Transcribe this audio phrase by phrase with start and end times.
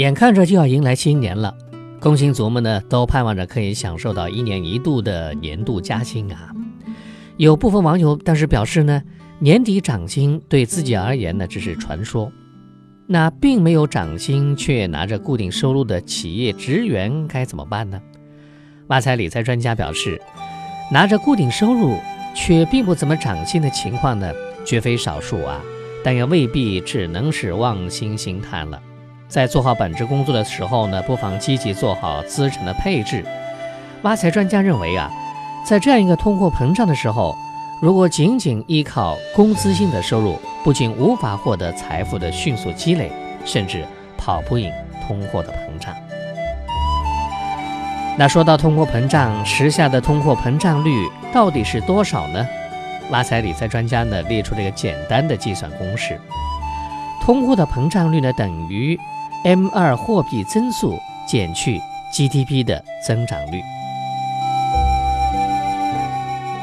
[0.00, 1.54] 眼看着就要迎来新年了，
[2.00, 6.50] 工薪族们呢都盼望着可以享受到一年一度的年度加薪啊。
[7.36, 9.02] 有部分网友但是表示呢，
[9.40, 12.32] 年底涨薪对自己而言呢只是传说。
[13.06, 18.00] 那并没有涨薪却拿着固定收入的企业职员该怎么办呢？
[18.86, 20.18] 挖财理财专家表示，
[20.90, 21.98] 拿着固定收入
[22.34, 24.32] 却并不怎么涨薪的情况呢，
[24.64, 25.60] 绝非少数啊。
[26.02, 28.80] 但也未必只能是望星星叹了。
[29.30, 33.24] 在做好本职工作的时候呢，不妨积极做好资产的配置。
[34.02, 35.08] 挖财专家认为啊，
[35.64, 37.36] 在这样一个通货膨胀的时候，
[37.80, 43.12] 如果仅仅依靠工资性的收入，不仅无法获得财富的迅速积累，
[43.44, 43.84] 甚至
[44.18, 44.72] 跑不赢
[45.06, 45.94] 通货的膨胀。
[48.18, 52.44] 那说到通货膨胀，时下的通货膨胀率到底是多少呢？
[53.12, 56.18] 挖财理财专家呢列出了一个简单的计算公式：
[57.20, 58.98] 通货的膨胀率呢等于
[59.44, 61.80] M2 货币增速减去
[62.12, 63.62] GDP 的增长率。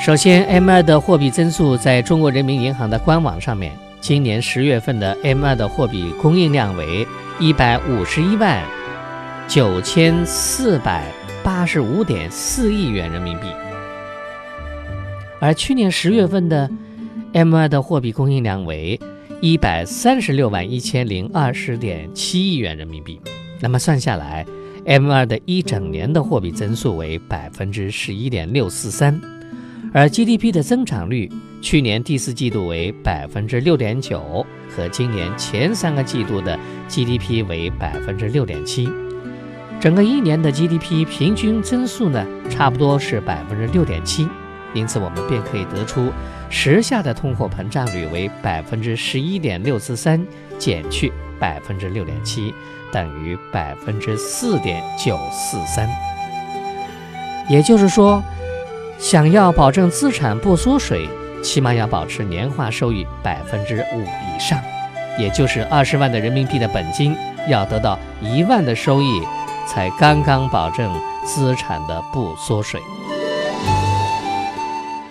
[0.00, 7.06] 首先，M2 的货币增速在中国人民银行的官网上面，今年十月份的 M2 的货币供应量为
[7.38, 8.62] 一百五十一万
[9.48, 11.04] 九千四百
[11.42, 13.46] 八十五点四亿元人民币。
[15.40, 16.70] 而去年十月份的
[17.32, 19.00] M2 的货币供应量为
[19.44, 23.20] 一百三十六万一千零二十点七亿元人民币，
[23.60, 24.42] 那么算下来
[24.86, 29.20] ，M2 的一整年的货币增速为百分之十一点六四三，
[29.92, 38.88] 而 GDP 的增长率去年第四季度为百分之六点九，和今年前三个季度的 GDP 为百分之六点七，
[39.78, 44.26] 整个一年的 GDP 平均增速呢，差不多是百分之六点七。
[44.74, 46.12] 因此，我们便可以得出，
[46.50, 50.20] 时下的通货膨胀率为百分之十一点六四三
[50.58, 52.52] 减去百分之六点七，
[52.92, 55.88] 等于百分之四点九四三。
[57.48, 58.22] 也就是说，
[58.98, 61.08] 想要保证资产不缩水，
[61.42, 64.58] 起码要保持年化收益百分之五以上，
[65.18, 67.16] 也就是二十万的人民币的本金
[67.48, 69.22] 要得到一万的收益，
[69.68, 70.92] 才刚刚保证
[71.24, 72.80] 资产的不缩水。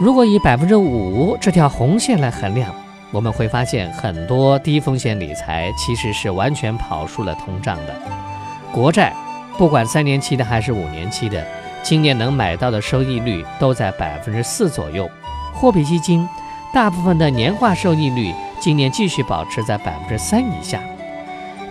[0.00, 2.74] 如果以百分之五这条红线来衡量，
[3.12, 7.94] 我们会发现很多低风险理财其实是完全跑输了通胀的。
[8.72, 9.12] 国债，
[9.56, 11.46] 不管三年期的还是五年期的，
[11.84, 15.08] 今年能买到的收益率都在百分之四左右。
[15.52, 16.28] 货币基金，
[16.72, 20.80] 大部分的年化收益率今年继续保持在百分之三以下。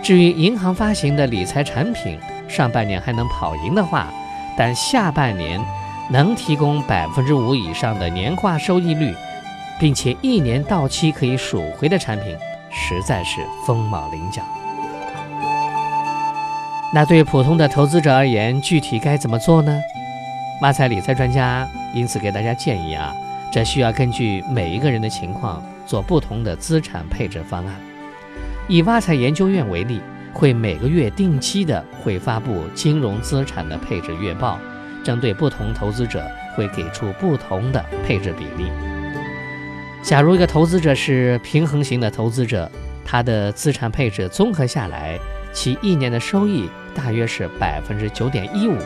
[0.02, 2.18] 至于银行发行的理财产品，
[2.48, 4.08] 上半年还能跑赢的话，
[4.56, 5.60] 但下半年。
[6.10, 9.14] 能提供百分之五以上的年化收益率，
[9.78, 12.36] 并且一年到期可以赎回的产品，
[12.70, 14.42] 实在是凤毛麟角。
[16.92, 19.80] 那对普通的投资者而言，具体该怎么做呢？
[20.62, 23.12] 挖财理财专家因此给大家建议啊，
[23.52, 27.74] 这需要根据每一个人的情况做不同的资产配置方案。
[28.68, 30.00] 以挖财研究院为例，
[30.32, 34.58] 会每个月定期的会发布金融资产的配置月报。
[35.04, 36.24] 针对不同投资者，
[36.56, 38.68] 会给出不同的配置比例。
[40.02, 42.68] 假如一个投资者是平衡型的投资者，
[43.04, 45.18] 他的资产配置综合下来，
[45.52, 48.76] 其一年的收益大约是百分之九点一五。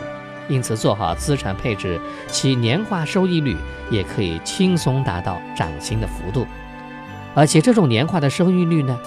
[0.49, 3.55] 因此，做好资产配置，其年化收益率
[3.91, 6.47] 也可以轻松达到涨薪的幅度。
[7.35, 8.99] 而且，这种年化的收益率呢，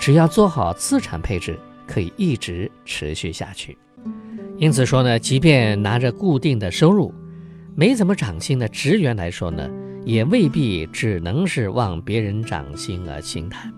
[0.00, 1.56] 只要做好资产配置，
[1.86, 3.78] 可以一直持续下去。
[4.60, 7.14] 因此说呢，即便拿着固定的收入，
[7.74, 9.66] 没怎么涨薪的职员来说呢，
[10.04, 13.72] 也未必只能是望别人涨薪而心叹。